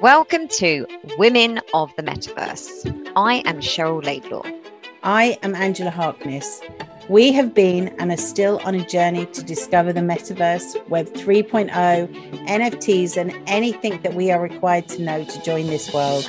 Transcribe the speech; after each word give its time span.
Welcome 0.00 0.48
to 0.52 0.86
Women 1.18 1.60
of 1.74 1.94
the 1.94 2.02
Metaverse. 2.02 3.12
I 3.16 3.42
am 3.44 3.60
Cheryl 3.60 4.02
Laidlaw. 4.02 4.44
I 5.02 5.38
am 5.42 5.54
Angela 5.54 5.90
Harkness. 5.90 6.62
We 7.10 7.32
have 7.32 7.52
been 7.52 7.88
and 7.98 8.10
are 8.10 8.16
still 8.16 8.62
on 8.64 8.74
a 8.74 8.86
journey 8.86 9.26
to 9.26 9.42
discover 9.42 9.92
the 9.92 10.00
metaverse, 10.00 10.88
Web 10.88 11.08
3.0, 11.08 11.68
NFTs, 12.46 13.18
and 13.18 13.38
anything 13.46 14.00
that 14.00 14.14
we 14.14 14.30
are 14.30 14.40
required 14.40 14.88
to 14.88 15.02
know 15.02 15.22
to 15.22 15.42
join 15.42 15.66
this 15.66 15.92
world. 15.92 16.24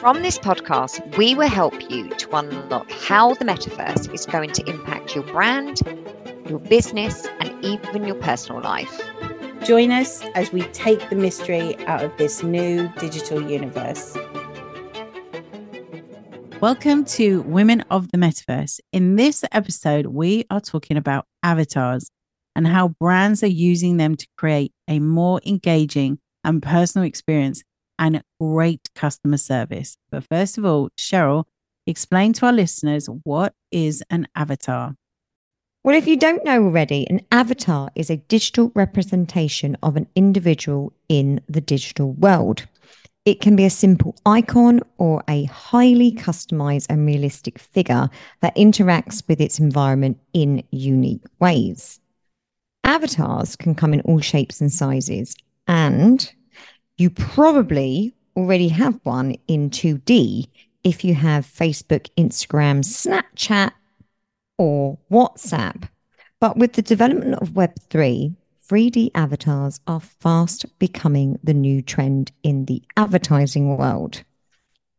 From 0.00 0.22
this 0.22 0.38
podcast, 0.38 1.18
we 1.18 1.34
will 1.34 1.48
help 1.48 1.90
you 1.90 2.08
to 2.08 2.34
unlock 2.34 2.90
how 2.92 3.34
the 3.34 3.44
metaverse 3.44 4.10
is 4.14 4.24
going 4.24 4.52
to 4.52 4.66
impact 4.66 5.14
your 5.14 5.24
brand, 5.24 5.82
your 6.48 6.60
business, 6.60 7.26
and 7.40 7.62
even 7.62 8.06
your 8.06 8.16
personal 8.16 8.62
life. 8.62 9.02
Join 9.64 9.90
us 9.90 10.22
as 10.34 10.52
we 10.52 10.62
take 10.72 11.10
the 11.10 11.16
mystery 11.16 11.76
out 11.86 12.02
of 12.02 12.16
this 12.16 12.42
new 12.42 12.88
digital 12.98 13.42
universe. 13.42 14.16
Welcome 16.60 17.04
to 17.06 17.42
Women 17.42 17.82
of 17.90 18.10
the 18.10 18.18
Metaverse. 18.18 18.80
In 18.92 19.16
this 19.16 19.44
episode, 19.52 20.06
we 20.06 20.44
are 20.50 20.60
talking 20.60 20.96
about 20.96 21.26
avatars 21.42 22.10
and 22.56 22.66
how 22.66 22.88
brands 23.00 23.42
are 23.42 23.46
using 23.46 23.96
them 23.96 24.16
to 24.16 24.26
create 24.36 24.72
a 24.88 25.00
more 25.00 25.40
engaging 25.44 26.18
and 26.44 26.62
personal 26.62 27.06
experience 27.06 27.62
and 27.98 28.22
great 28.40 28.88
customer 28.94 29.36
service. 29.36 29.98
But 30.10 30.24
first 30.24 30.56
of 30.56 30.64
all, 30.64 30.88
Cheryl, 30.96 31.44
explain 31.86 32.32
to 32.34 32.46
our 32.46 32.52
listeners 32.52 33.08
what 33.24 33.54
is 33.70 34.02
an 34.08 34.28
avatar? 34.34 34.94
Well, 35.84 35.96
if 35.96 36.06
you 36.06 36.16
don't 36.16 36.44
know 36.44 36.64
already, 36.64 37.08
an 37.08 37.20
avatar 37.30 37.90
is 37.94 38.10
a 38.10 38.16
digital 38.16 38.72
representation 38.74 39.76
of 39.82 39.96
an 39.96 40.08
individual 40.16 40.92
in 41.08 41.40
the 41.48 41.60
digital 41.60 42.12
world. 42.14 42.66
It 43.24 43.40
can 43.40 43.56
be 43.56 43.64
a 43.64 43.70
simple 43.70 44.16
icon 44.26 44.80
or 44.96 45.22
a 45.28 45.44
highly 45.44 46.10
customized 46.12 46.86
and 46.90 47.06
realistic 47.06 47.58
figure 47.58 48.10
that 48.40 48.56
interacts 48.56 49.22
with 49.28 49.40
its 49.40 49.58
environment 49.58 50.18
in 50.32 50.64
unique 50.70 51.24
ways. 51.38 52.00
Avatars 52.84 53.54
can 53.54 53.74
come 53.74 53.94
in 53.94 54.00
all 54.00 54.20
shapes 54.20 54.60
and 54.60 54.72
sizes, 54.72 55.36
and 55.68 56.32
you 56.96 57.10
probably 57.10 58.14
already 58.34 58.68
have 58.68 58.98
one 59.04 59.36
in 59.46 59.70
2D 59.70 60.48
if 60.82 61.04
you 61.04 61.14
have 61.14 61.46
Facebook, 61.46 62.08
Instagram, 62.16 62.80
Snapchat, 62.82 63.72
or 64.58 64.98
WhatsApp. 65.10 65.88
But 66.40 66.56
with 66.56 66.74
the 66.74 66.82
development 66.82 67.34
of 67.36 67.50
Web3, 67.50 68.34
3D 68.68 69.10
avatars 69.14 69.80
are 69.86 70.00
fast 70.00 70.66
becoming 70.78 71.38
the 71.42 71.54
new 71.54 71.80
trend 71.80 72.30
in 72.42 72.66
the 72.66 72.82
advertising 72.96 73.76
world. 73.76 74.22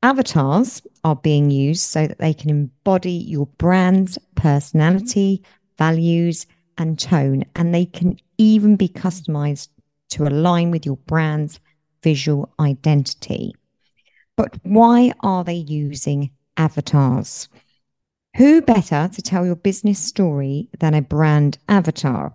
Avatars 0.02 0.82
are 1.04 1.18
being 1.18 1.52
used 1.52 1.82
so 1.82 2.08
that 2.08 2.18
they 2.20 2.34
can 2.34 2.50
embody 2.50 3.12
your 3.12 3.46
brand's 3.58 4.18
personality, 4.36 5.44
values, 5.78 6.48
and 6.78 6.98
tone, 6.98 7.44
and 7.56 7.76
they 7.76 7.86
can 7.86 8.18
even 8.38 8.76
be 8.76 8.88
customized 8.88 9.68
to 10.10 10.24
align 10.26 10.72
with 10.72 10.86
your 10.86 10.98
brand's 11.06 11.60
visual 12.02 12.52
identity. 12.60 13.54
But 14.36 14.58
why 14.64 15.12
are 15.20 15.44
they 15.44 15.56
using 15.56 16.32
avatars? 16.56 17.50
Who 18.40 18.62
better 18.62 19.10
to 19.12 19.22
tell 19.22 19.46
your 19.46 19.58
business 19.58 20.00
story 20.00 20.70
than 20.80 20.94
a 20.94 21.02
brand 21.02 21.58
avatar? 21.68 22.34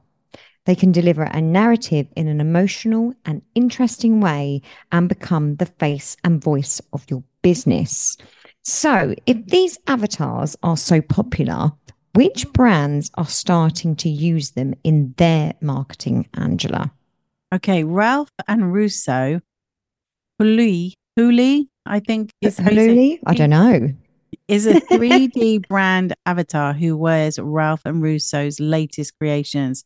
They 0.66 0.74
can 0.74 0.92
deliver 0.92 1.22
a 1.22 1.40
narrative 1.40 2.08
in 2.14 2.28
an 2.28 2.42
emotional 2.42 3.14
and 3.24 3.40
interesting 3.54 4.20
way 4.20 4.60
and 4.92 5.08
become 5.08 5.56
the 5.56 5.64
face 5.64 6.18
and 6.22 6.44
voice 6.44 6.78
of 6.92 7.06
your 7.08 7.24
business. 7.40 8.18
So, 8.60 9.14
if 9.24 9.46
these 9.46 9.78
avatars 9.86 10.56
are 10.62 10.76
so 10.76 11.00
popular, 11.00 11.72
which 12.12 12.52
brands 12.52 13.10
are 13.14 13.26
starting 13.26 13.96
to 13.96 14.10
use 14.10 14.50
them 14.50 14.74
in 14.84 15.14
their 15.16 15.54
marketing, 15.62 16.28
Angela? 16.34 16.92
Okay, 17.50 17.82
Ralph 17.82 18.28
and 18.46 18.74
Russo, 18.74 19.40
Huli, 20.38 20.92
Huli, 21.18 21.68
I 21.86 22.00
think 22.00 22.28
is 22.42 22.58
Huli. 22.58 23.20
I 23.24 23.32
don't 23.32 23.48
know 23.48 23.94
is 24.48 24.66
a 24.66 24.74
3D 24.74 25.66
brand 25.68 26.14
avatar 26.26 26.72
who 26.72 26.96
wears 26.96 27.38
Ralph 27.38 27.82
and 27.84 28.02
Russo's 28.02 28.60
latest 28.60 29.12
creations. 29.18 29.84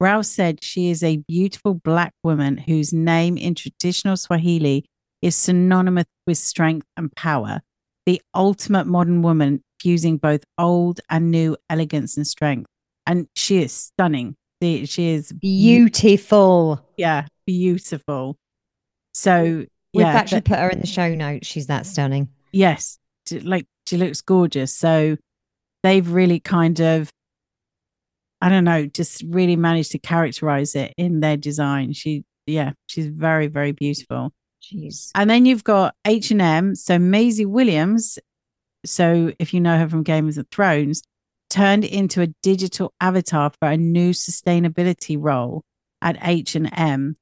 Ralph 0.00 0.26
said 0.26 0.62
she 0.62 0.90
is 0.90 1.02
a 1.02 1.16
beautiful 1.16 1.74
black 1.74 2.12
woman 2.22 2.56
whose 2.56 2.92
name 2.92 3.36
in 3.36 3.54
traditional 3.54 4.16
Swahili 4.16 4.84
is 5.22 5.34
synonymous 5.34 6.04
with 6.26 6.38
strength 6.38 6.86
and 6.96 7.12
power, 7.16 7.60
the 8.06 8.22
ultimate 8.34 8.86
modern 8.86 9.22
woman 9.22 9.62
fusing 9.80 10.16
both 10.16 10.44
old 10.56 11.00
and 11.10 11.30
new 11.32 11.56
elegance 11.68 12.16
and 12.16 12.26
strength. 12.26 12.70
And 13.06 13.26
she 13.34 13.62
is 13.62 13.72
stunning. 13.72 14.36
She 14.62 15.10
is 15.10 15.32
beautiful. 15.32 16.86
Yeah, 16.96 17.26
beautiful. 17.46 18.36
So 19.14 19.66
we've 19.92 20.06
yeah, 20.06 20.12
actually 20.12 20.42
put 20.42 20.58
her 20.58 20.70
in 20.70 20.80
the 20.80 20.86
show 20.86 21.14
notes. 21.14 21.48
She's 21.48 21.66
that 21.66 21.86
stunning. 21.86 22.28
Yes, 22.52 22.98
like 23.42 23.66
she 23.88 23.96
looks 23.96 24.20
gorgeous. 24.20 24.74
So 24.74 25.16
they've 25.82 26.08
really 26.10 26.40
kind 26.40 26.80
of, 26.80 27.10
I 28.40 28.48
don't 28.48 28.64
know, 28.64 28.86
just 28.86 29.22
really 29.26 29.56
managed 29.56 29.92
to 29.92 29.98
characterize 29.98 30.74
it 30.74 30.94
in 30.96 31.20
their 31.20 31.36
design. 31.36 31.92
She, 31.92 32.24
yeah, 32.46 32.72
she's 32.86 33.06
very, 33.06 33.46
very 33.46 33.72
beautiful. 33.72 34.32
Jeez. 34.62 35.10
And 35.14 35.28
then 35.30 35.46
you've 35.46 35.64
got 35.64 35.94
H 36.04 36.30
and 36.30 36.42
M. 36.42 36.74
So 36.74 36.98
Maisie 36.98 37.46
Williams. 37.46 38.18
So 38.84 39.32
if 39.38 39.52
you 39.52 39.60
know 39.60 39.78
her 39.78 39.88
from 39.88 40.02
Game 40.02 40.28
of 40.28 40.38
Thrones, 40.50 41.02
turned 41.50 41.84
into 41.84 42.22
a 42.22 42.28
digital 42.42 42.92
avatar 43.00 43.50
for 43.58 43.68
a 43.68 43.76
new 43.76 44.10
sustainability 44.10 45.16
role 45.18 45.64
at 46.02 46.18
H 46.22 46.54
and 46.54 46.70
M. 46.76 47.16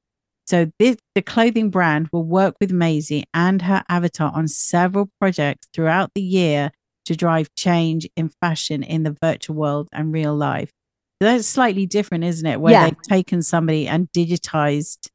So 0.47 0.71
this, 0.79 0.97
the 1.15 1.23
clothing 1.23 1.71
brand 1.71 2.09
will 2.13 2.25
work 2.25 2.55
with 2.61 2.71
Maisie 2.71 3.25
and 3.35 3.61
her 3.63 3.83
avatar 3.89 4.33
on 4.35 4.47
several 4.47 5.11
projects 5.19 5.67
throughout 5.75 6.13
the 6.15 6.23
year 6.23 6.71
to 7.07 7.17
drive 7.17 7.49
change 7.57 8.09
in 8.17 8.31
fashion 8.41 8.83
in 8.83 9.03
the 9.03 9.17
virtual 9.23 9.57
world 9.57 9.89
and 9.93 10.13
real 10.13 10.35
life. 10.35 10.71
So 11.21 11.29
that's 11.29 11.47
slightly 11.47 11.87
different, 11.87 12.25
isn't 12.25 12.47
it? 12.47 12.61
Where 12.61 12.73
yeah. 12.73 12.85
they've 12.85 13.03
taken 13.03 13.43
somebody 13.43 13.89
and 13.89 14.09
digitized 14.13 15.09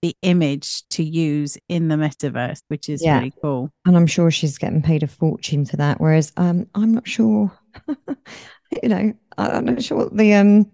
the 0.00 0.16
image 0.22 0.82
to 0.90 1.04
use 1.04 1.58
in 1.68 1.88
the 1.88 1.94
metaverse, 1.94 2.60
which 2.68 2.88
is 2.88 3.04
yeah. 3.04 3.18
really 3.18 3.32
cool. 3.40 3.70
And 3.84 3.96
I'm 3.96 4.06
sure 4.06 4.30
she's 4.30 4.58
getting 4.58 4.82
paid 4.82 5.02
a 5.04 5.06
fortune 5.06 5.64
for 5.64 5.76
that. 5.76 6.00
Whereas 6.00 6.32
um, 6.36 6.66
I'm 6.74 6.94
not 6.94 7.06
sure, 7.06 7.52
you 7.88 8.88
know, 8.88 9.12
I'm 9.38 9.64
not 9.64 9.82
sure 9.82 9.98
what 9.98 10.16
the 10.16 10.34
um, 10.34 10.72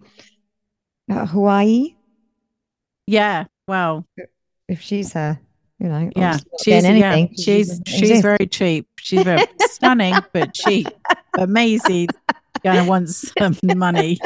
uh, 1.10 1.26
Hawaii. 1.26 1.94
Yeah, 3.06 3.46
well, 3.68 4.06
if 4.66 4.80
she's 4.80 5.14
a, 5.14 5.38
you 5.78 5.88
know, 5.88 6.10
yeah, 6.16 6.38
she's 6.64 6.84
anything, 6.84 7.28
yeah, 7.32 7.44
she's 7.44 7.80
she's 7.86 8.20
very 8.20 8.46
cheap. 8.46 8.88
She's 8.98 9.22
very 9.22 9.46
stunning 9.60 10.16
but 10.32 10.54
cheap. 10.54 10.88
But 11.34 11.48
Maisie 11.48 12.08
going 12.64 12.82
to 12.82 12.88
want 12.88 13.08
some 13.10 13.56
money. 13.62 14.18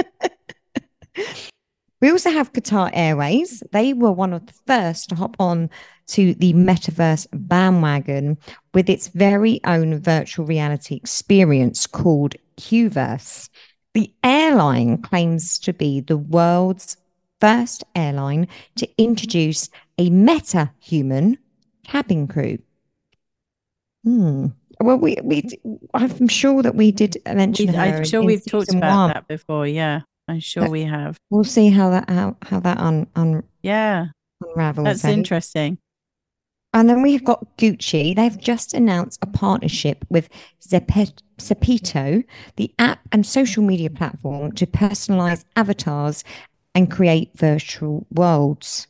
We 2.00 2.10
also 2.10 2.30
have 2.30 2.53
Qatar 2.53 2.91
Airways. 2.92 3.62
They 3.70 3.92
were 3.92 4.10
one 4.10 4.32
of 4.32 4.47
the 4.47 4.54
first 4.66 5.10
to 5.10 5.14
hop 5.14 5.36
on 5.38 5.70
to 6.09 6.34
the 6.34 6.53
metaverse 6.53 7.26
bandwagon 7.32 8.38
with 8.74 8.91
its 8.91 9.09
very 9.09 9.60
own 9.64 10.00
virtual 10.00 10.44
reality 10.44 10.97
experience 10.97 11.86
called 11.86 12.34
Qverse. 12.56 13.48
The 13.94 14.12
airline 14.24 15.00
claims 15.03 15.59
to 15.60 15.72
be 15.72 16.00
the 16.00 16.16
world's 16.16 16.97
first 17.42 17.82
airline 17.97 18.47
to 18.76 18.88
introduce 18.98 19.68
a 19.98 20.09
meta 20.10 20.71
human 20.78 21.36
cabin 21.84 22.28
crew. 22.28 22.56
Hmm. 24.04 24.47
Well, 24.80 24.97
we, 24.97 25.16
we, 25.24 25.48
I'm 25.92 26.28
sure 26.28 26.62
that 26.62 26.77
we 26.77 26.92
did 26.92 27.16
mention 27.27 27.72
we, 27.72 27.77
I'm 27.77 28.04
sure 28.04 28.21
in, 28.21 28.27
we've 28.27 28.47
talked 28.47 28.72
about 28.72 28.97
one. 28.97 29.09
that 29.09 29.27
before. 29.27 29.66
Yeah, 29.66 30.03
I'm 30.28 30.39
sure 30.39 30.65
but 30.65 30.71
we 30.71 30.84
have. 30.84 31.18
We'll 31.30 31.42
see 31.42 31.68
how 31.68 31.91
that 31.91 32.09
how 32.09 32.36
how 32.42 32.60
that 32.60 32.78
un, 32.78 33.09
un 33.16 33.42
yeah 33.62 34.06
unravels. 34.41 34.84
That's 34.84 35.04
eh? 35.04 35.10
interesting. 35.10 35.78
And 36.74 36.89
then 36.89 37.03
we've 37.03 37.24
got 37.24 37.59
Gucci. 37.59 38.16
They've 38.16 38.39
just 38.39 38.72
announced 38.72 39.18
a 39.21 39.27
partnership 39.27 40.06
with 40.09 40.30
Zepeto, 40.66 42.24
the 42.56 42.74
app 42.78 43.00
and 43.12 43.27
social 43.27 43.62
media 43.62 43.91
platform, 43.91 44.53
to 44.53 44.66
personalize 44.66 45.44
avatars 45.54 46.24
and 46.74 46.91
create 46.91 47.30
virtual 47.34 48.07
worlds. 48.10 48.86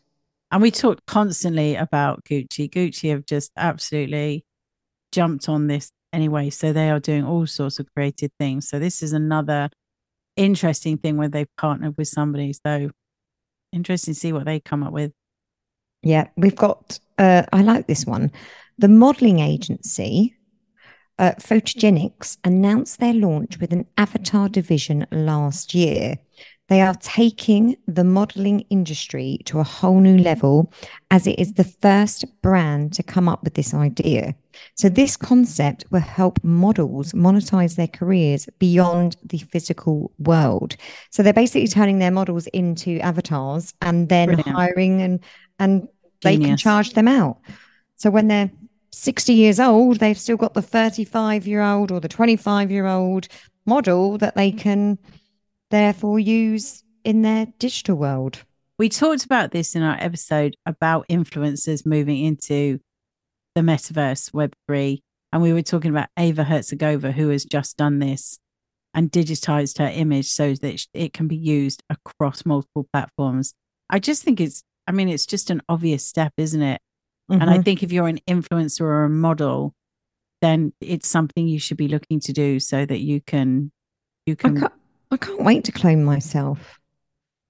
And 0.51 0.63
we 0.63 0.71
talk 0.71 1.05
constantly 1.07 1.75
about 1.77 2.25
Gucci. 2.25 2.71
Gucci 2.71 3.11
have 3.11 3.25
just 3.27 3.51
absolutely 3.57 4.45
jumped 5.11 5.49
on 5.49 5.67
this 5.67 5.91
anyway. 6.13 6.51
So 6.51 6.73
they 6.73 6.91
are 6.91 7.01
doing 7.01 7.25
all 7.25 7.47
sorts 7.47 7.79
of 7.79 7.93
creative 7.95 8.31
things. 8.39 8.69
So 8.69 8.79
this 8.79 9.03
is 9.03 9.13
another 9.13 9.71
interesting 10.37 10.99
thing 10.99 11.17
where 11.17 11.29
they've 11.29 11.57
partnered 11.57 11.97
with 11.97 12.09
somebody. 12.09 12.53
So 12.53 12.91
interesting 13.73 14.15
to 14.15 14.21
see 14.21 14.33
what 14.33 14.45
they 14.45 14.61
come 14.61 14.83
up 14.83 14.93
with. 14.93 15.13
Yeah, 16.03 16.29
we've 16.37 16.57
got, 16.57 16.99
uh, 17.19 17.45
I 17.53 17.63
like 17.63 17.87
this 17.87 18.05
one. 18.05 18.31
The 18.79 18.89
modeling 18.89 19.39
agency, 19.39 20.35
uh, 21.19 21.33
Photogenics, 21.39 22.39
announced 22.45 22.99
their 22.99 23.15
launch 23.15 23.59
with 23.59 23.73
an 23.73 23.87
avatar 23.97 24.49
division 24.49 25.07
last 25.13 25.75
year. 25.75 26.17
They 26.69 26.81
are 26.81 26.95
taking 26.95 27.77
the 27.87 28.05
modeling 28.05 28.61
industry 28.71 29.39
to 29.47 29.59
a 29.59 29.65
whole 29.65 30.01
new 30.01 30.17
level 30.17 30.73
as 31.11 31.27
it 31.27 31.39
is 31.39 31.55
the 31.55 31.65
first 31.65 32.25
brand 32.41 32.93
to 32.95 33.03
come 33.03 33.29
up 33.29 33.43
with 33.45 33.55
this 33.55 33.75
idea. 33.75 34.35
So, 34.77 34.89
this 34.89 35.17
concept 35.17 35.85
will 35.91 36.01
help 36.01 36.43
models 36.43 37.13
monetize 37.13 37.77
their 37.77 37.89
careers 37.89 38.49
beyond 38.59 39.17
the 39.25 39.39
physical 39.39 40.13
world. 40.19 40.77
So, 41.11 41.23
they're 41.23 41.33
basically 41.33 41.69
turning 41.69 41.99
their 41.99 42.11
models 42.11 42.47
into 42.49 43.01
avatars 43.01 43.75
and 43.83 44.09
then 44.09 44.29
Brilliant. 44.29 44.49
hiring 44.57 45.03
and 45.03 45.21
and 45.59 45.89
they 46.23 46.39
can 46.39 46.57
charge 46.57 46.93
them 46.93 47.09
out. 47.09 47.39
So, 47.97 48.11
when 48.11 48.29
they're 48.29 48.51
60 48.93 49.33
years 49.33 49.59
old, 49.59 49.99
they've 49.99 50.19
still 50.19 50.37
got 50.37 50.55
the 50.55 50.63
35 50.63 51.47
year 51.47 51.63
old 51.63 51.91
or 51.91 51.99
the 52.01 52.09
25 52.09 52.71
year 52.71 52.87
old 52.87 53.29
model 53.67 54.19
that 54.19 54.37
they 54.37 54.53
can 54.53 54.99
therefore 55.73 56.21
use 56.21 56.85
in 57.03 57.23
their 57.23 57.47
digital 57.59 57.97
world. 57.97 58.45
We 58.79 58.89
talked 58.89 59.25
about 59.25 59.51
this 59.51 59.75
in 59.75 59.83
our 59.83 59.97
episode 59.99 60.55
about 60.67 61.09
influencers 61.09 61.85
moving 61.85 62.25
into 62.25 62.79
the 63.55 63.63
metaverse 63.63 64.31
Web3. 64.33 65.01
And 65.33 65.43
we 65.43 65.53
were 65.53 65.63
talking 65.63 65.91
about 65.91 66.11
Eva 66.19 66.45
Herzigová, 66.45 67.13
who 67.13 67.31
has 67.31 67.45
just 67.45 67.79
done 67.79 67.99
this 67.99 68.39
and 68.93 69.11
digitized 69.11 69.79
her 69.79 69.91
image 69.93 70.29
so 70.29 70.55
that 70.55 70.87
it 70.93 71.15
can 71.15 71.27
be 71.27 71.37
used 71.37 71.83
across 71.89 72.45
multiple 72.45 72.87
platforms. 72.93 73.55
I 73.89 73.99
just 73.99 74.23
think 74.23 74.41
it's, 74.41 74.63
I 74.87 74.93
mean, 74.93 75.09
it's 75.09 75.25
just 75.25 75.49
an 75.49 75.63
obvious 75.71 76.05
step, 76.07 76.33
isn't 76.37 76.63
it? 76.63 76.81
And 77.31 77.49
I 77.49 77.59
Mhm. 77.59 77.65
think 77.65 77.83
if 77.83 77.93
you're 77.93 78.09
an 78.09 78.21
influencer 78.29 78.83
or 78.83 79.05
a 79.05 79.09
model, 79.11 79.75
then 80.43 80.75
it's 80.81 81.09
something 81.09 81.49
you 81.49 81.59
should 81.59 81.79
be 81.79 81.89
looking 81.89 82.21
to 82.21 82.33
do 82.35 82.61
so 82.61 82.85
that 82.85 83.01
you 83.01 83.23
can, 83.23 83.73
you 84.27 84.37
can, 84.37 84.69
I 85.13 85.17
can't 85.19 85.43
wait 85.43 85.65
to 85.65 85.73
clone 85.73 86.05
myself. 86.05 86.79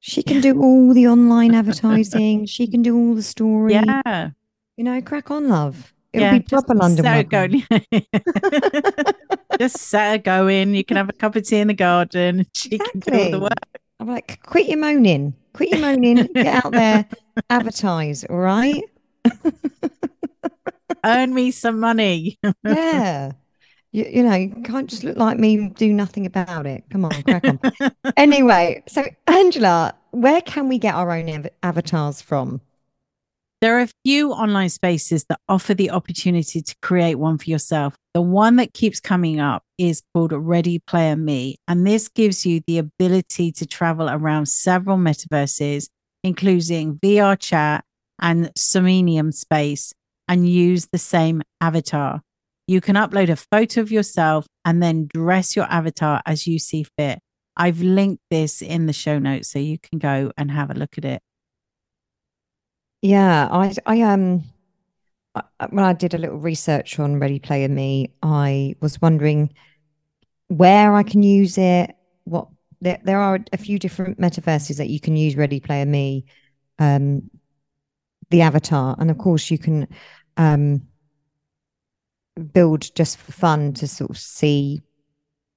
She 0.01 0.23
can 0.23 0.41
do 0.41 0.61
all 0.61 0.93
the 0.93 1.07
online 1.07 1.55
advertising. 1.61 2.47
She 2.47 2.67
can 2.67 2.83
do 2.83 2.97
all 2.97 3.15
the 3.15 3.23
story. 3.23 3.75
yeah, 3.75 4.31
You 4.77 4.85
know, 4.85 5.01
crack 5.01 5.31
on, 5.31 5.49
love. 5.49 5.95
It'll 6.13 6.27
yeah, 6.27 6.39
be 6.39 6.41
proper 6.41 6.75
just 6.75 6.83
London. 6.83 7.05
welcome. 7.05 7.63
going. 7.91 8.05
just 9.59 9.77
set 9.79 10.11
her 10.13 10.19
going. 10.19 10.75
You 10.75 10.85
can 10.85 10.97
have 10.99 11.09
a 11.09 11.13
cup 11.13 11.37
of 11.37 11.47
tea 11.47 11.59
in 11.59 11.69
the 11.69 11.75
garden. 11.75 12.47
She 12.55 12.79
can 12.79 13.01
do 13.01 13.13
all 13.15 13.31
the 13.31 13.41
work. 13.41 13.81
I'm 14.01 14.09
like, 14.09 14.43
quit 14.43 14.67
your 14.67 14.79
moaning. 14.79 15.33
Quit 15.55 15.71
your 15.71 15.79
moaning. 15.81 16.17
Get 16.35 16.47
out 16.65 16.73
there, 16.73 17.07
advertise. 17.49 18.25
All 18.25 18.37
right. 18.39 18.83
Earn 21.05 21.33
me 21.33 21.51
some 21.53 21.79
money. 21.81 22.39
Yeah. 22.65 23.33
You, 23.93 24.07
you 24.11 24.23
know, 24.23 24.35
you 24.35 24.51
can't 24.65 24.89
just 24.89 25.05
look 25.05 25.17
like 25.17 25.39
me 25.39 25.55
and 25.57 25.75
do 25.75 25.93
nothing 25.93 26.27
about 26.27 26.67
it. 26.67 26.85
Come 26.91 27.05
on, 27.05 27.23
crack 27.23 27.45
on. 27.47 27.61
anyway, 28.17 28.83
so 28.89 29.05
Angela, 29.27 29.95
where 30.11 30.41
can 30.41 30.69
we 30.69 30.79
get 30.79 30.95
our 30.95 31.11
own 31.11 31.29
av- 31.29 31.49
avatars 31.63 32.23
from? 32.23 32.61
There 33.61 33.79
are 33.79 33.83
a 33.83 33.91
few 34.05 34.33
online 34.33 34.71
spaces 34.71 35.25
that 35.29 35.39
offer 35.49 35.73
the 35.73 35.91
opportunity 35.91 36.63
to 36.63 36.75
create 36.83 37.15
one 37.15 37.39
for 37.39 37.49
yourself. 37.49 37.95
The 38.13 38.21
one 38.21 38.57
that 38.57 38.75
keeps 38.75 38.99
coming 38.99 39.39
up 39.39 39.63
is 39.79 40.03
called 40.13 40.33
Ready 40.33 40.81
Player 40.81 41.15
Me, 41.15 41.59
and 41.69 41.87
this 41.87 42.09
gives 42.09 42.45
you 42.45 42.61
the 42.67 42.79
ability 42.79 43.53
to 43.53 43.67
travel 43.67 44.11
around 44.11 44.47
several 44.47 44.97
metaverses, 44.97 45.89
including 46.25 46.99
VR 46.99 47.39
chat 47.39 47.85
and 48.21 48.51
Somnium 48.57 49.31
space, 49.31 49.93
and 50.27 50.49
use 50.49 50.89
the 50.91 50.99
same 50.99 51.43
avatar. 51.61 52.21
You 52.67 52.81
can 52.81 52.97
upload 52.97 53.29
a 53.29 53.37
photo 53.37 53.81
of 53.81 53.91
yourself 53.91 54.47
and 54.65 54.83
then 54.83 55.09
dress 55.13 55.57
your 55.57 55.67
avatar 55.67 56.23
as 56.27 56.47
you 56.47 56.59
see 56.59 56.85
fit. 56.97 57.19
I've 57.57 57.81
linked 57.83 58.23
this 58.31 58.63
in 58.63 58.87
the 58.87 58.93
show 58.93 59.19
notes 59.19 59.51
so 59.51 59.59
you 59.59 59.79
can 59.79 59.99
go 59.99 60.33
and 60.39 60.51
have 60.51 60.71
a 60.71 60.75
look 60.75 60.97
at 60.97 61.05
it. 61.05 61.23
Yeah, 63.03 63.49
I, 63.51 63.75
I 63.87 64.01
um, 64.03 64.45
I- 65.35 65.67
when 65.71 65.85
I 65.85 65.93
did 65.93 66.15
a 66.15 66.19
little 66.19 66.39
research 66.39 66.99
on 66.99 67.19
Ready 67.19 67.39
Player 67.39 67.69
Me, 67.69 68.13
I 68.23 68.77
was 68.81 69.01
wondering 69.01 69.53
where 70.49 70.95
I 70.95 71.03
can 71.03 71.23
use 71.23 71.59
it. 71.59 71.95
What 72.25 72.49
there, 72.81 73.01
there 73.05 73.21
are 73.21 73.41
a 73.53 73.57
few 73.57 73.79
different 73.79 74.21
metaverses 74.21 74.79
that 74.79 74.91
you 74.91 75.01
can 75.01 75.17
use 75.17 75.37
Ready 75.37 75.61
Player 75.61 75.87
Me, 75.87 76.25
um, 76.79 77.31
the 78.31 78.43
avatar, 78.43 78.97
and 78.99 79.11
of 79.11 79.19
course 79.19 79.51
you 79.51 79.59
can 79.59 79.89
um 80.37 80.83
build 82.53 82.95
just 82.95 83.19
for 83.19 83.33
fun 83.33 83.73
to 83.75 83.87
sort 83.87 84.11
of 84.11 84.19
see 84.19 84.83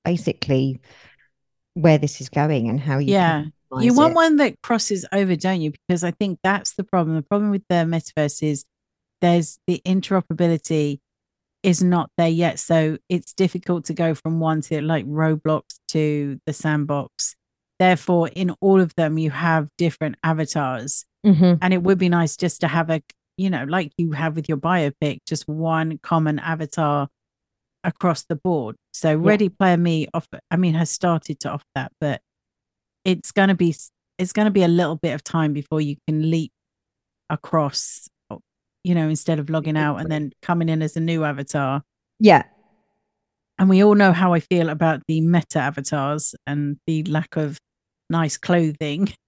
basically 0.04 0.80
where 1.74 1.98
this 1.98 2.22
is 2.22 2.30
going 2.30 2.70
and 2.70 2.80
how 2.80 2.98
you 3.00 3.14
Yeah. 3.14 3.46
You 3.80 3.94
want 3.94 4.12
it. 4.12 4.16
one 4.16 4.36
that 4.38 4.62
crosses 4.62 5.06
over, 5.12 5.36
don't 5.36 5.60
you? 5.60 5.72
Because 5.72 6.04
I 6.04 6.12
think 6.12 6.40
that's 6.44 6.76
the 6.76 6.84
problem. 6.84 7.16
The 7.18 7.24
problem 7.24 7.52
with 7.52 7.64
the 7.68 7.76
metaverse 7.86 8.42
is 8.44 8.64
there's 9.22 9.60
the 9.68 9.82
interoperability 9.86 11.00
is 11.64 11.84
not 11.84 12.10
there 12.18 12.30
yet. 12.30 12.60
So 12.60 12.98
it's 13.10 13.34
difficult 13.34 13.86
to 13.86 13.94
go 13.94 14.14
from 14.14 14.40
one 14.40 14.62
to 14.62 14.82
like 14.82 15.06
Roblox 15.08 15.64
to 15.90 16.40
the 16.46 16.54
sandbox. 16.54 17.36
Therefore, 17.80 18.30
in 18.30 18.52
all 18.62 18.80
of 18.80 18.94
them, 18.96 19.18
you 19.18 19.32
have 19.32 19.68
different 19.78 20.16
avatars. 20.24 21.04
Mhm. 21.26 21.58
And 21.62 21.74
it 21.74 21.82
would 21.84 21.98
be 21.98 22.08
nice 22.08 22.38
just 22.38 22.62
to 22.62 22.68
have 22.68 22.90
a, 22.90 23.02
you 23.38 23.50
know, 23.50 23.64
like 23.66 23.92
you 23.98 24.12
have 24.12 24.36
with 24.36 24.48
your 24.50 24.58
biopic, 24.58 25.20
just 25.28 25.48
one 25.48 25.98
common 26.00 26.40
avatar 26.40 27.08
across 27.84 28.24
the 28.24 28.36
board. 28.36 28.76
So 28.94 29.16
Ready 29.16 29.50
Player 29.50 29.78
Me 29.78 30.08
off 30.14 30.28
I 30.52 30.58
mean, 30.58 30.74
has 30.74 30.90
started 30.90 31.40
to 31.42 31.50
offer 31.52 31.66
that, 31.76 31.92
but 32.00 32.22
it's 33.04 33.32
going 33.32 33.50
to 33.50 33.56
be 33.56 33.76
it's 34.18 34.34
going 34.34 34.46
to 34.46 34.52
be 34.52 34.64
a 34.64 34.68
little 34.68 34.96
bit 34.96 35.14
of 35.14 35.24
time 35.24 35.54
before 35.54 35.82
you 35.82 35.96
can 36.08 36.30
leap 36.32 36.52
across 37.30 38.08
you 38.84 38.94
know 38.94 39.10
instead 39.10 39.40
of 39.40 39.50
logging 39.50 39.78
out 39.78 39.98
and 39.98 40.12
then 40.12 40.32
coming 40.42 40.70
in 40.70 40.82
as 40.84 40.96
a 40.96 41.00
new 41.00 41.24
avatar 41.24 41.82
Yeah. 42.20 42.44
and 43.58 43.68
we 43.68 43.84
all 43.84 43.96
know 43.96 44.14
how 44.14 44.34
i 44.34 44.40
feel 44.40 44.70
about 44.70 45.02
the 45.08 45.22
meta 45.22 45.58
avatars 45.60 46.36
and 46.46 46.78
the 46.86 47.04
lack 47.06 47.36
of 47.36 47.58
nice 48.12 48.38
clothing 48.38 49.12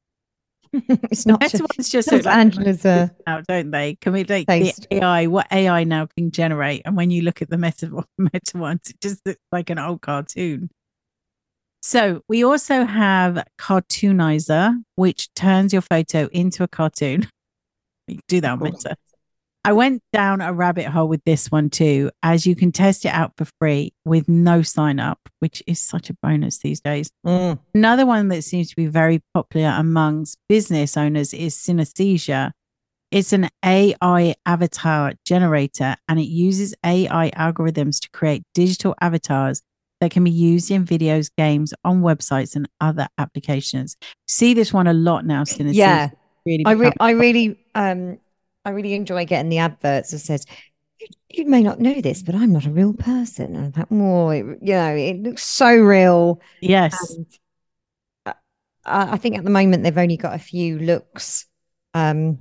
It's 0.74 1.26
not 1.26 1.42
meta 1.42 1.58
just, 1.58 1.78
ones 1.78 1.90
just 1.90 2.12
like 2.12 2.26
Angela's 2.26 2.86
uh, 2.86 3.10
now 3.28 3.42
don't 3.42 3.72
they 3.72 3.96
can 3.96 4.14
we 4.14 4.24
like 4.24 4.48
Taste. 4.48 4.88
the 4.90 4.98
ai 4.98 5.28
what 5.28 5.48
ai 5.52 5.84
now 5.84 6.08
can 6.18 6.32
generate 6.32 6.82
and 6.86 6.96
when 6.96 7.12
you 7.12 7.22
look 7.22 7.42
at 7.42 7.50
the 7.50 7.58
meta 7.58 7.90
meta 8.18 8.58
ones 8.58 8.90
it 8.90 9.00
just 9.02 9.26
looks 9.26 9.40
like 9.52 9.70
an 9.70 9.80
old 9.80 10.02
cartoon 10.02 10.70
so 11.88 12.22
we 12.28 12.44
also 12.44 12.84
have 12.84 13.46
Cartoonizer, 13.58 14.76
which 14.96 15.34
turns 15.36 15.72
your 15.72 15.82
photo 15.82 16.28
into 16.32 16.64
a 16.64 16.68
cartoon. 16.68 17.28
You 18.10 18.16
can 18.16 18.24
do 18.30 18.40
that 18.42 18.52
on 18.52 18.60
Meta. 18.64 18.96
I 19.68 19.74
went 19.74 20.02
down 20.14 20.40
a 20.40 20.54
rabbit 20.54 20.86
hole 20.86 21.10
with 21.10 21.22
this 21.26 21.52
one 21.52 21.70
too, 21.70 22.10
as 22.24 22.48
you 22.48 22.56
can 22.56 22.72
test 22.72 23.04
it 23.04 23.10
out 23.10 23.34
for 23.36 23.44
free 23.60 23.92
with 24.06 24.30
no 24.30 24.62
sign 24.62 24.98
up, 24.98 25.20
which 25.40 25.62
is 25.68 25.78
such 25.78 26.10
a 26.10 26.14
bonus 26.24 26.60
these 26.60 26.80
days. 26.80 27.12
mm, 27.26 27.60
Another 27.76 28.06
one 28.06 28.30
that 28.30 28.46
seems 28.46 28.70
to 28.70 28.78
be 28.78 28.86
very 28.86 29.22
popular 29.34 29.76
amongst 29.78 30.38
business 30.48 30.96
owners 30.96 31.34
is 31.34 31.54
Synthesia. 31.54 32.52
It's 33.12 33.34
an 33.34 33.50
AI 33.62 34.36
avatar 34.46 35.12
generator 35.26 35.98
and 36.08 36.18
it 36.18 36.30
uses 36.30 36.74
AI 36.86 37.30
algorithms 37.32 38.00
to 38.00 38.10
create 38.12 38.44
digital 38.54 38.96
avatars 39.02 39.62
that 40.00 40.12
can 40.12 40.24
be 40.24 40.32
used 40.32 40.72
in 40.72 40.86
videos, 40.86 41.30
games, 41.38 41.74
on 41.84 42.02
websites, 42.04 42.56
and 42.56 42.70
other 42.80 43.10
applications. 43.18 43.98
See 44.30 44.54
this 44.54 44.72
one 44.72 44.88
a 44.88 44.94
lot 44.94 45.26
now, 45.26 45.44
Synthesia. 45.44 45.74
yeah. 45.74 46.10
Really 46.46 46.64
I, 46.66 46.72
re- 46.72 46.94
I 47.02 47.12
really 47.12 47.60
um 47.76 48.18
I 48.68 48.72
really 48.72 48.94
enjoy 48.94 49.26
getting 49.26 49.50
the 49.50 49.60
adverts 49.60 50.12
that 50.12 50.20
says 50.20 50.46
you, 51.00 51.08
you 51.30 51.46
may 51.46 51.64
not 51.64 51.80
know 51.80 52.02
this, 52.02 52.22
but 52.24 52.36
I'm 52.36 52.52
not 52.52 52.66
a 52.66 52.72
real 52.72 52.94
person. 52.94 53.56
And 53.56 53.66
I'm 53.66 53.74
like, 53.76 53.88
oh, 53.92 54.30
it, 54.30 54.46
you 54.62 54.74
know, 54.74 54.96
it 54.96 55.22
looks 55.22 55.44
so 55.44 55.74
real. 55.76 56.42
yes. 56.62 57.18
I, 58.26 58.34
I 58.86 59.18
think 59.18 59.38
at 59.38 59.44
the 59.44 59.50
moment 59.50 59.84
they've 59.84 59.98
only 59.98 60.18
got 60.18 60.36
a 60.36 60.40
few 60.40 60.80
looks. 60.80 61.46
Um, 61.94 62.40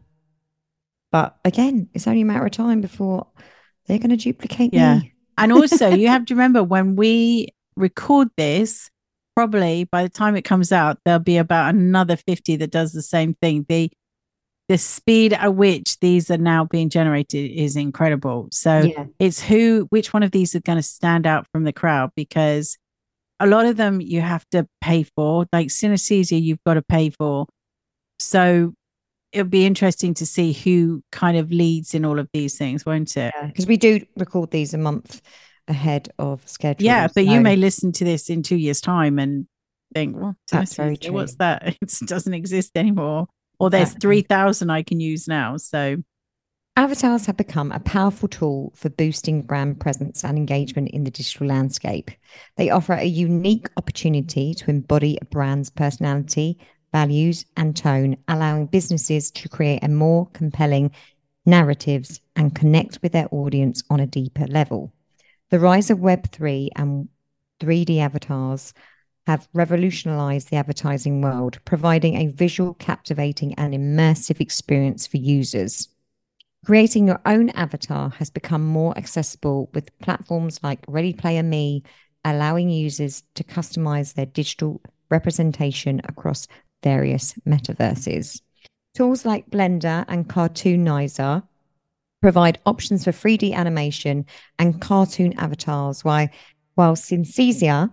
but 1.12 1.36
again, 1.44 1.88
it's 1.94 2.06
only 2.06 2.22
a 2.22 2.24
matter 2.24 2.44
of 2.44 2.50
time 2.52 2.80
before 2.80 3.26
they're 3.86 3.98
going 3.98 4.10
to 4.10 4.16
duplicate 4.16 4.72
Yeah. 4.72 5.00
me. 5.00 5.12
And 5.38 5.52
also, 5.52 5.88
you 5.94 6.08
have 6.08 6.26
to 6.26 6.34
remember 6.34 6.62
when 6.62 6.96
we 6.96 7.48
record 7.76 8.28
this, 8.36 8.90
probably 9.34 9.84
by 9.84 10.02
the 10.02 10.08
time 10.08 10.36
it 10.36 10.42
comes 10.42 10.72
out, 10.72 10.98
there'll 11.04 11.20
be 11.20 11.36
about 11.36 11.74
another 11.74 12.16
50 12.16 12.56
that 12.56 12.70
does 12.70 12.92
the 12.92 13.02
same 13.02 13.34
thing. 13.34 13.64
The 13.68 13.92
the 14.68 14.78
speed 14.78 15.32
at 15.32 15.54
which 15.54 15.98
these 16.00 16.30
are 16.30 16.38
now 16.38 16.64
being 16.64 16.88
generated 16.90 17.50
is 17.52 17.76
incredible. 17.76 18.48
So 18.50 18.80
Yeah. 18.80 19.04
it's 19.18 19.40
who 19.40 19.86
which 19.90 20.12
one 20.12 20.22
of 20.24 20.32
these 20.32 20.54
are 20.56 20.60
going 20.60 20.78
to 20.78 20.82
stand 20.82 21.26
out 21.26 21.46
from 21.52 21.64
the 21.64 21.72
crowd 21.72 22.10
because 22.16 22.76
a 23.38 23.46
lot 23.46 23.66
of 23.66 23.76
them 23.76 24.00
you 24.00 24.20
have 24.22 24.44
to 24.50 24.66
pay 24.80 25.04
for, 25.04 25.46
like 25.52 25.68
Synthesia, 25.68 26.40
you've 26.42 26.62
got 26.66 26.74
to 26.74 26.82
pay 26.82 27.10
for. 27.10 27.46
So 28.18 28.72
it'll 29.32 29.46
be 29.48 29.66
interesting 29.66 30.14
to 30.14 30.26
see 30.26 30.52
who 30.52 31.02
kind 31.12 31.36
of 31.36 31.50
leads 31.52 31.94
in 31.94 32.04
all 32.04 32.18
of 32.18 32.28
these 32.32 32.56
things, 32.56 32.86
won't 32.86 33.16
it? 33.16 33.34
Because 33.46 33.66
we 33.66 33.76
do 33.76 34.00
record 34.16 34.50
these 34.50 34.72
a 34.74 34.78
month 34.78 35.20
ahead 35.68 36.08
of 36.18 36.48
schedule. 36.48 36.86
Yeah, 36.86 37.06
but 37.08 37.26
so- 37.26 37.32
you 37.32 37.40
may 37.40 37.56
listen 37.56 37.92
to 37.92 38.04
this 38.04 38.30
in 38.30 38.42
two 38.42 38.56
years' 38.56 38.80
time 38.80 39.18
and 39.18 39.46
think, 39.94 40.16
well, 40.16 40.34
That's 40.50 40.74
very 40.74 40.98
so 41.00 41.12
what's 41.12 41.36
that? 41.36 41.76
It 41.82 41.92
doesn't 42.06 42.34
exist 42.34 42.72
anymore. 42.74 43.26
Or 43.58 43.70
there's 43.70 43.94
3,000 43.94 44.70
I 44.70 44.82
can 44.82 45.00
use 45.00 45.26
now. 45.26 45.56
So, 45.56 45.96
Avatars 46.78 47.24
have 47.24 47.38
become 47.38 47.72
a 47.72 47.80
powerful 47.80 48.28
tool 48.28 48.70
for 48.76 48.90
boosting 48.90 49.40
brand 49.40 49.80
presence 49.80 50.22
and 50.22 50.36
engagement 50.36 50.90
in 50.90 51.04
the 51.04 51.10
digital 51.10 51.46
landscape. 51.46 52.10
They 52.56 52.68
offer 52.68 52.92
a 52.92 53.04
unique 53.04 53.70
opportunity 53.78 54.52
to 54.52 54.70
embody 54.70 55.16
a 55.18 55.24
brand's 55.24 55.70
personality, 55.70 56.58
values, 56.92 57.46
and 57.56 57.74
tone, 57.74 58.18
allowing 58.28 58.66
businesses 58.66 59.30
to 59.30 59.48
create 59.48 59.82
a 59.84 59.88
more 59.88 60.28
compelling 60.34 60.90
narratives 61.46 62.20
and 62.34 62.54
connect 62.54 63.00
with 63.02 63.12
their 63.12 63.28
audience 63.30 63.82
on 63.88 64.00
a 64.00 64.06
deeper 64.06 64.46
level. 64.46 64.92
The 65.48 65.60
rise 65.60 65.88
of 65.90 65.98
Web3 65.98 66.68
and 66.76 67.08
3D 67.60 68.00
avatars 68.00 68.74
have 69.26 69.48
revolutionized 69.52 70.50
the 70.50 70.56
advertising 70.56 71.20
world, 71.20 71.58
providing 71.64 72.16
a 72.16 72.28
visual, 72.28 72.74
captivating, 72.74 73.54
and 73.54 73.74
immersive 73.74 74.40
experience 74.40 75.06
for 75.06 75.16
users. 75.16 75.88
Creating 76.64 77.06
your 77.06 77.20
own 77.26 77.50
avatar 77.50 78.10
has 78.18 78.30
become 78.30 78.64
more 78.64 78.96
accessible 78.96 79.70
with 79.74 79.96
platforms 79.98 80.60
like 80.62 80.80
Ready 80.88 81.12
Player 81.12 81.42
Me, 81.42 81.82
allowing 82.24 82.70
users 82.70 83.22
to 83.34 83.44
customize 83.44 84.14
their 84.14 84.26
digital 84.26 84.80
representation 85.10 86.00
across 86.04 86.48
various 86.82 87.34
metaverses. 87.46 88.40
Tools 88.94 89.24
like 89.24 89.50
Blender 89.50 90.04
and 90.08 90.28
Cartoonizer 90.28 91.42
provide 92.22 92.58
options 92.66 93.04
for 93.04 93.12
3D 93.12 93.52
animation 93.52 94.24
and 94.58 94.80
cartoon 94.80 95.32
avatars, 95.38 96.04
while, 96.04 96.28
while 96.74 96.96
Synthesia 96.96 97.92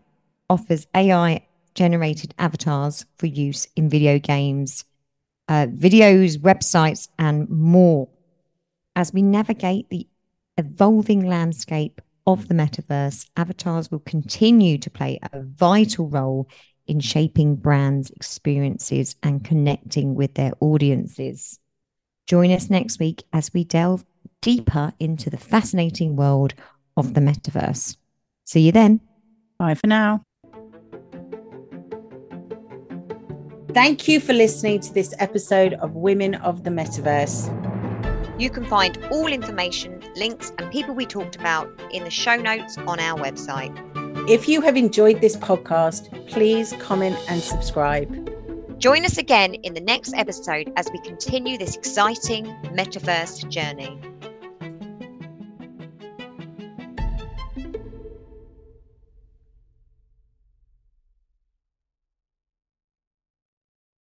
offers 0.53 0.85
AI 0.95 1.45
generated 1.73 2.35
avatars 2.37 3.05
for 3.17 3.25
use 3.25 3.67
in 3.75 3.89
video 3.89 4.19
games, 4.19 4.85
uh, 5.49 5.65
videos, 5.65 6.37
websites, 6.37 7.09
and 7.17 7.49
more. 7.49 8.07
As 8.95 9.11
we 9.11 9.23
navigate 9.23 9.89
the 9.89 10.07
evolving 10.57 11.25
landscape 11.27 11.99
of 12.27 12.47
the 12.47 12.53
metaverse, 12.53 13.27
avatars 13.35 13.89
will 13.89 13.99
continue 13.99 14.77
to 14.77 14.89
play 14.91 15.19
a 15.33 15.41
vital 15.41 16.07
role 16.07 16.47
in 16.85 16.99
shaping 16.99 17.55
brands' 17.55 18.11
experiences 18.11 19.15
and 19.23 19.43
connecting 19.43 20.13
with 20.13 20.35
their 20.35 20.51
audiences. 20.59 21.59
Join 22.27 22.51
us 22.51 22.69
next 22.69 22.99
week 22.99 23.23
as 23.33 23.51
we 23.53 23.63
delve 23.63 24.05
deeper 24.41 24.93
into 24.99 25.31
the 25.31 25.37
fascinating 25.37 26.15
world 26.15 26.53
of 26.95 27.15
the 27.15 27.21
metaverse. 27.21 27.97
See 28.45 28.61
you 28.61 28.71
then. 28.71 29.01
bye 29.57 29.73
for 29.73 29.87
now. 29.87 30.23
Thank 33.73 34.07
you 34.07 34.19
for 34.19 34.33
listening 34.33 34.81
to 34.81 34.93
this 34.93 35.15
episode 35.17 35.73
of 35.73 35.95
Women 35.95 36.35
of 36.35 36.63
the 36.63 36.69
Metaverse. 36.69 37.49
You 38.39 38.51
can 38.51 38.65
find 38.65 39.03
all 39.09 39.25
information, 39.25 39.99
links, 40.15 40.51
and 40.59 40.71
people 40.71 40.93
we 40.93 41.07
talked 41.07 41.35
about 41.35 41.67
in 41.91 42.03
the 42.03 42.11
show 42.11 42.35
notes 42.35 42.77
on 42.77 42.99
our 42.99 43.19
website. 43.19 43.75
If 44.29 44.47
you 44.47 44.61
have 44.61 44.77
enjoyed 44.77 45.21
this 45.21 45.35
podcast, 45.35 46.27
please 46.29 46.73
comment 46.73 47.17
and 47.27 47.41
subscribe. 47.41 48.79
Join 48.79 49.05
us 49.05 49.17
again 49.17 49.55
in 49.55 49.73
the 49.73 49.81
next 49.81 50.13
episode 50.13 50.71
as 50.75 50.87
we 50.91 50.99
continue 50.99 51.57
this 51.57 51.75
exciting 51.75 52.45
metaverse 52.75 53.49
journey. 53.49 53.99